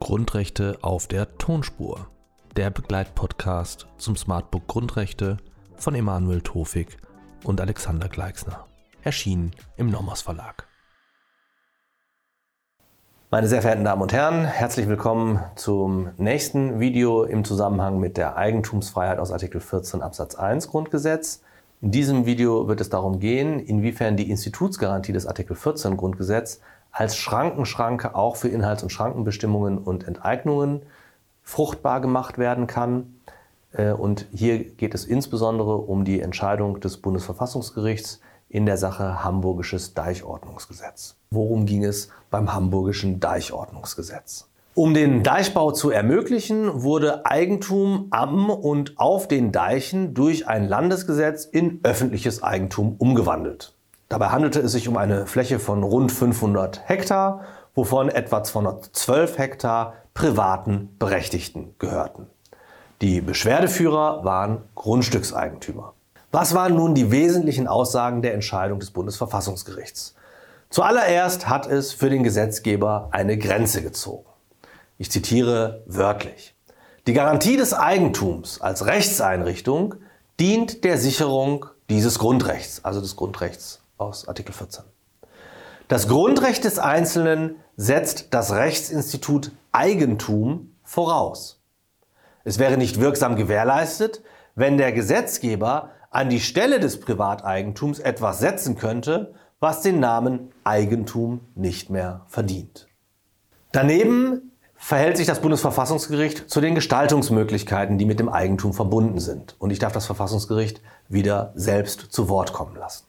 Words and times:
Grundrechte 0.00 0.78
auf 0.82 1.06
der 1.06 1.38
Tonspur. 1.38 2.08
Der 2.56 2.70
Begleitpodcast 2.70 3.86
zum 3.98 4.16
Smartbook 4.16 4.66
Grundrechte 4.66 5.36
von 5.76 5.94
Emanuel 5.94 6.40
Tofik 6.40 6.96
und 7.44 7.60
Alexander 7.60 8.08
Gleixner. 8.08 8.66
Erschienen 9.04 9.52
im 9.76 9.88
Nomos 9.88 10.22
Verlag. 10.22 10.66
Meine 13.30 13.46
sehr 13.46 13.62
verehrten 13.62 13.84
Damen 13.84 14.02
und 14.02 14.12
Herren, 14.12 14.44
herzlich 14.44 14.88
willkommen 14.88 15.38
zum 15.54 16.10
nächsten 16.16 16.80
Video 16.80 17.22
im 17.22 17.44
Zusammenhang 17.44 18.00
mit 18.00 18.16
der 18.16 18.36
Eigentumsfreiheit 18.36 19.20
aus 19.20 19.30
Artikel 19.30 19.60
14 19.60 20.02
Absatz 20.02 20.34
1 20.34 20.66
Grundgesetz. 20.66 21.44
In 21.82 21.92
diesem 21.92 22.26
Video 22.26 22.68
wird 22.68 22.82
es 22.82 22.90
darum 22.90 23.20
gehen, 23.20 23.58
inwiefern 23.58 24.18
die 24.18 24.30
Institutsgarantie 24.30 25.12
des 25.12 25.26
Artikel 25.26 25.56
14 25.56 25.96
Grundgesetz 25.96 26.60
als 26.92 27.16
Schrankenschranke 27.16 28.14
auch 28.14 28.36
für 28.36 28.48
Inhalts- 28.48 28.82
und 28.82 28.90
Schrankenbestimmungen 28.90 29.78
und 29.78 30.06
Enteignungen 30.06 30.82
fruchtbar 31.42 32.02
gemacht 32.02 32.36
werden 32.36 32.66
kann. 32.66 33.14
Äh, 33.72 33.92
und 33.92 34.26
hier 34.30 34.62
geht 34.62 34.94
es 34.94 35.06
insbesondere 35.06 35.78
um 35.78 36.04
die 36.04 36.20
Entscheidung 36.20 36.80
des 36.80 36.98
Bundesverfassungsgerichts 36.98 38.20
in 38.50 38.66
der 38.66 38.76
Sache 38.76 39.24
Hamburgisches 39.24 39.94
Deichordnungsgesetz. 39.94 41.16
Worum 41.30 41.64
ging 41.64 41.84
es 41.84 42.10
beim 42.30 42.52
Hamburgischen 42.52 43.20
Deichordnungsgesetz? 43.20 44.49
Um 44.80 44.94
den 44.94 45.22
Deichbau 45.22 45.72
zu 45.72 45.90
ermöglichen, 45.90 46.82
wurde 46.82 47.26
Eigentum 47.26 48.06
am 48.12 48.48
und 48.48 48.98
auf 48.98 49.28
den 49.28 49.52
Deichen 49.52 50.14
durch 50.14 50.48
ein 50.48 50.66
Landesgesetz 50.66 51.44
in 51.44 51.80
öffentliches 51.82 52.42
Eigentum 52.42 52.94
umgewandelt. 52.96 53.74
Dabei 54.08 54.28
handelte 54.28 54.60
es 54.60 54.72
sich 54.72 54.88
um 54.88 54.96
eine 54.96 55.26
Fläche 55.26 55.58
von 55.58 55.82
rund 55.82 56.10
500 56.10 56.88
Hektar, 56.88 57.42
wovon 57.74 58.08
etwa 58.08 58.42
212 58.42 59.36
Hektar 59.36 59.96
privaten 60.14 60.96
Berechtigten 60.98 61.74
gehörten. 61.78 62.28
Die 63.02 63.20
Beschwerdeführer 63.20 64.24
waren 64.24 64.62
Grundstückseigentümer. 64.76 65.92
Was 66.32 66.54
waren 66.54 66.74
nun 66.74 66.94
die 66.94 67.10
wesentlichen 67.10 67.68
Aussagen 67.68 68.22
der 68.22 68.32
Entscheidung 68.32 68.80
des 68.80 68.92
Bundesverfassungsgerichts? 68.92 70.14
Zuallererst 70.70 71.50
hat 71.50 71.66
es 71.66 71.92
für 71.92 72.08
den 72.08 72.22
Gesetzgeber 72.22 73.08
eine 73.10 73.36
Grenze 73.36 73.82
gezogen. 73.82 74.29
Ich 75.00 75.10
zitiere 75.10 75.82
wörtlich. 75.86 76.54
Die 77.06 77.14
Garantie 77.14 77.56
des 77.56 77.72
Eigentums 77.72 78.60
als 78.60 78.84
Rechtseinrichtung 78.84 79.94
dient 80.38 80.84
der 80.84 80.98
Sicherung 80.98 81.64
dieses 81.88 82.18
Grundrechts, 82.18 82.84
also 82.84 83.00
des 83.00 83.16
Grundrechts 83.16 83.80
aus 83.96 84.28
Artikel 84.28 84.52
14. 84.52 84.84
Das 85.88 86.06
Grundrecht 86.06 86.64
des 86.64 86.78
Einzelnen 86.78 87.56
setzt 87.78 88.34
das 88.34 88.52
Rechtsinstitut 88.52 89.52
Eigentum 89.72 90.74
voraus. 90.82 91.62
Es 92.44 92.58
wäre 92.58 92.76
nicht 92.76 93.00
wirksam 93.00 93.36
gewährleistet, 93.36 94.22
wenn 94.54 94.76
der 94.76 94.92
Gesetzgeber 94.92 95.92
an 96.10 96.28
die 96.28 96.40
Stelle 96.40 96.78
des 96.78 97.00
Privateigentums 97.00 98.00
etwas 98.00 98.38
setzen 98.38 98.76
könnte, 98.76 99.32
was 99.60 99.80
den 99.80 99.98
Namen 99.98 100.52
Eigentum 100.62 101.40
nicht 101.54 101.88
mehr 101.88 102.26
verdient. 102.28 102.86
Daneben 103.72 104.50
verhält 104.82 105.18
sich 105.18 105.26
das 105.26 105.40
Bundesverfassungsgericht 105.40 106.48
zu 106.48 106.62
den 106.62 106.74
Gestaltungsmöglichkeiten, 106.74 107.98
die 107.98 108.06
mit 108.06 108.18
dem 108.18 108.30
Eigentum 108.30 108.72
verbunden 108.72 109.20
sind. 109.20 109.54
Und 109.58 109.70
ich 109.70 109.78
darf 109.78 109.92
das 109.92 110.06
Verfassungsgericht 110.06 110.80
wieder 111.06 111.52
selbst 111.54 112.06
zu 112.10 112.30
Wort 112.30 112.54
kommen 112.54 112.74
lassen. 112.76 113.04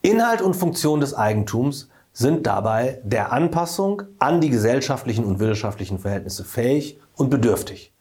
Inhalt 0.00 0.40
und 0.40 0.54
Funktion 0.54 1.00
des 1.00 1.12
Eigentums 1.12 1.90
sind 2.14 2.46
dabei 2.46 2.98
der 3.04 3.30
Anpassung 3.30 4.04
an 4.18 4.40
die 4.40 4.48
gesellschaftlichen 4.48 5.26
und 5.26 5.38
wirtschaftlichen 5.38 5.98
Verhältnisse 5.98 6.44
fähig 6.44 6.98
und 7.14 7.28
bedürftig. 7.28 7.92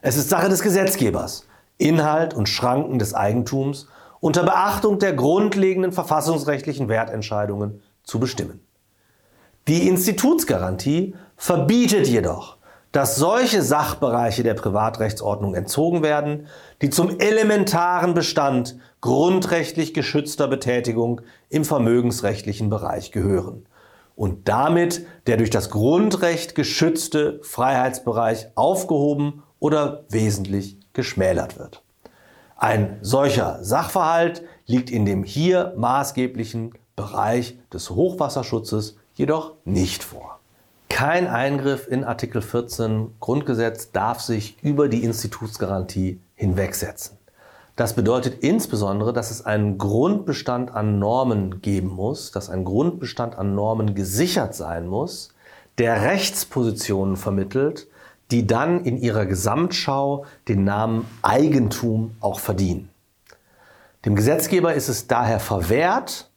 Es 0.00 0.16
ist 0.16 0.30
Sache 0.30 0.48
des 0.48 0.62
Gesetzgebers, 0.62 1.48
Inhalt 1.78 2.32
und 2.32 2.48
Schranken 2.48 3.00
des 3.00 3.12
Eigentums 3.12 3.88
unter 4.20 4.44
Beachtung 4.44 5.00
der 5.00 5.14
grundlegenden 5.14 5.90
verfassungsrechtlichen 5.90 6.88
Wertentscheidungen 6.88 7.82
zu 8.04 8.20
bestimmen. 8.20 8.60
Die 9.68 9.88
Institutsgarantie 9.88 11.14
verbietet 11.36 12.06
jedoch, 12.06 12.56
dass 12.92 13.16
solche 13.16 13.62
Sachbereiche 13.62 14.44
der 14.44 14.54
Privatrechtsordnung 14.54 15.54
entzogen 15.54 16.02
werden, 16.02 16.46
die 16.82 16.90
zum 16.90 17.18
elementaren 17.18 18.14
Bestand 18.14 18.78
grundrechtlich 19.00 19.92
geschützter 19.92 20.46
Betätigung 20.46 21.20
im 21.48 21.64
vermögensrechtlichen 21.64 22.70
Bereich 22.70 23.10
gehören 23.10 23.66
und 24.14 24.48
damit 24.48 25.04
der 25.26 25.36
durch 25.36 25.50
das 25.50 25.68
Grundrecht 25.68 26.54
geschützte 26.54 27.40
Freiheitsbereich 27.42 28.46
aufgehoben 28.54 29.42
oder 29.58 30.04
wesentlich 30.10 30.78
geschmälert 30.92 31.58
wird. 31.58 31.82
Ein 32.56 32.98
solcher 33.02 33.62
Sachverhalt 33.62 34.42
liegt 34.64 34.90
in 34.90 35.04
dem 35.04 35.24
hier 35.24 35.74
maßgeblichen 35.76 36.72
Bereich 36.94 37.58
des 37.72 37.90
Hochwasserschutzes 37.90 38.96
jedoch 39.16 39.54
nicht 39.64 40.04
vor. 40.04 40.38
Kein 40.88 41.26
Eingriff 41.26 41.88
in 41.88 42.04
Artikel 42.04 42.40
14 42.40 43.16
Grundgesetz 43.18 43.90
darf 43.90 44.20
sich 44.20 44.56
über 44.62 44.88
die 44.88 45.02
Institutsgarantie 45.02 46.20
hinwegsetzen. 46.36 47.18
Das 47.74 47.94
bedeutet 47.94 48.42
insbesondere, 48.42 49.12
dass 49.12 49.30
es 49.30 49.44
einen 49.44 49.76
Grundbestand 49.76 50.74
an 50.74 50.98
Normen 50.98 51.60
geben 51.60 51.88
muss, 51.88 52.30
dass 52.30 52.48
ein 52.48 52.64
Grundbestand 52.64 53.36
an 53.36 53.54
Normen 53.54 53.94
gesichert 53.94 54.54
sein 54.54 54.86
muss, 54.86 55.34
der 55.76 56.00
Rechtspositionen 56.00 57.16
vermittelt, 57.16 57.88
die 58.30 58.46
dann 58.46 58.84
in 58.84 58.96
ihrer 58.96 59.26
Gesamtschau 59.26 60.24
den 60.48 60.64
Namen 60.64 61.06
Eigentum 61.22 62.16
auch 62.20 62.40
verdienen. 62.40 62.88
Dem 64.06 64.14
Gesetzgeber 64.14 64.72
ist 64.72 64.88
es 64.88 65.06
daher 65.06 65.40
verwehrt, 65.40 66.30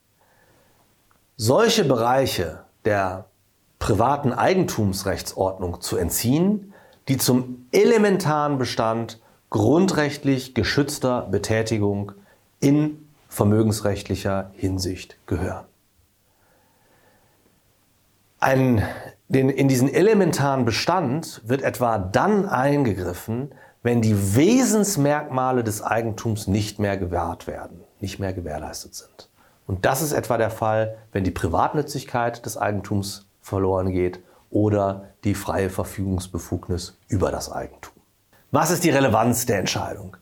solche 1.38 1.86
Bereiche 1.86 2.66
der 2.86 3.26
privaten 3.80 4.34
Eigentumsrechtsordnung 4.34 5.82
zu 5.82 5.98
entziehen, 5.98 6.74
die 7.08 7.18
zum 7.18 7.68
elementaren 7.72 8.58
Bestand 8.58 9.20
grundrechtlich 9.50 10.54
geschützter 10.54 11.24
Betätigung 11.24 12.12
in 12.60 13.08
vermögensrechtlicher 13.30 14.52
Hinsicht 14.54 15.18
gehören. 15.26 15.66
Ein 18.40 18.84
den, 19.30 19.50
in 19.50 19.68
diesen 19.68 19.94
elementaren 19.94 20.66
Bestand 20.66 21.42
wird 21.46 21.62
etwa 21.62 22.00
dann 22.00 22.50
eingegriffen, 22.50 23.54
wenn 23.84 24.02
die 24.02 24.36
Wesensmerkmale 24.36 25.64
des 25.64 25.82
Eigentums 25.82 26.48
nicht 26.48 26.80
mehr 26.80 26.98
gewahrt 26.98 27.48
werden, 27.48 27.82
nicht 28.00 28.20
mehr 28.20 28.34
gewährleistet 28.34 28.96
sind. 28.96 29.30
Und 29.70 29.86
das 29.86 30.02
ist 30.02 30.14
etwa 30.14 30.40
der 30.40 30.50
Fall, 30.50 30.98
wenn 31.12 31.24
die 31.24 31.30
Privatnützigkeit 31.30 32.44
des 32.44 32.58
Eigentums 32.58 33.28
verloren 33.40 33.92
geht 33.92 34.20
oder 34.50 35.10
die 35.24 35.36
freie 35.36 35.70
Verfügungsbefugnis 35.70 36.98
über 37.08 37.30
das 37.30 37.52
Eigentum. 37.52 37.94
Was 38.50 38.72
ist 38.72 38.84
die 38.84 38.90
Relevanz 38.90 39.46
der 39.46 39.60
Entscheidung? 39.60 40.18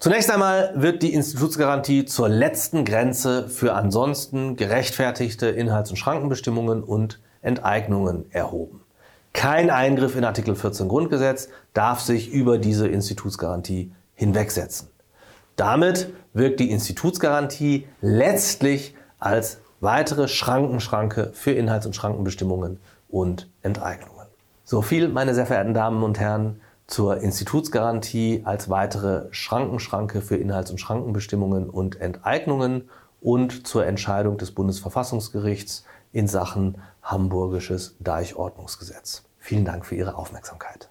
Zunächst 0.00 0.32
einmal 0.32 0.72
wird 0.74 1.04
die 1.04 1.14
Institutsgarantie 1.14 2.06
zur 2.06 2.28
letzten 2.28 2.84
Grenze 2.84 3.48
für 3.48 3.74
ansonsten 3.74 4.56
gerechtfertigte 4.56 5.46
Inhalts- 5.46 5.90
und 5.90 5.96
Schrankenbestimmungen 5.96 6.82
und 6.82 7.20
Enteignungen 7.40 8.26
erhoben. 8.32 8.80
Kein 9.32 9.70
Eingriff 9.70 10.16
in 10.16 10.24
Artikel 10.24 10.56
14 10.56 10.88
Grundgesetz 10.88 11.50
darf 11.72 12.00
sich 12.00 12.32
über 12.32 12.58
diese 12.58 12.88
Institutsgarantie 12.88 13.92
hinwegsetzen. 14.16 14.88
Damit 15.58 16.14
wirkt 16.34 16.60
die 16.60 16.70
Institutsgarantie 16.70 17.88
letztlich 18.00 18.94
als 19.18 19.58
weitere 19.80 20.28
Schrankenschranke 20.28 21.32
für 21.34 21.50
Inhalts- 21.50 21.84
und 21.84 21.96
Schrankenbestimmungen 21.96 22.78
und 23.08 23.50
Enteignungen. 23.62 24.28
So 24.62 24.82
viel, 24.82 25.08
meine 25.08 25.34
sehr 25.34 25.46
verehrten 25.46 25.74
Damen 25.74 26.04
und 26.04 26.20
Herren, 26.20 26.60
zur 26.86 27.18
Institutsgarantie 27.18 28.42
als 28.44 28.70
weitere 28.70 29.26
Schrankenschranke 29.32 30.22
für 30.22 30.36
Inhalts- 30.36 30.70
und 30.70 30.78
Schrankenbestimmungen 30.78 31.68
und 31.68 32.00
Enteignungen 32.00 32.88
und 33.20 33.66
zur 33.66 33.84
Entscheidung 33.84 34.38
des 34.38 34.52
Bundesverfassungsgerichts 34.52 35.84
in 36.12 36.28
Sachen 36.28 36.76
Hamburgisches 37.02 37.96
Deichordnungsgesetz. 37.98 39.24
Vielen 39.40 39.64
Dank 39.64 39.86
für 39.86 39.96
Ihre 39.96 40.14
Aufmerksamkeit. 40.14 40.88